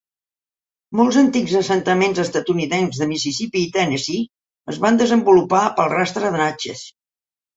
Molts 0.99 1.17
antics 1.21 1.51
assentaments 1.59 2.21
estatunidencs 2.23 3.01
de 3.01 3.09
Mississippi 3.11 3.61
i 3.65 3.69
Tennessee 3.75 4.23
es 4.75 4.81
van 4.87 4.97
desenvolupar 5.03 5.61
pel 5.81 5.91
rastre 5.95 6.33
de 6.37 6.41
Natchez. 6.45 6.83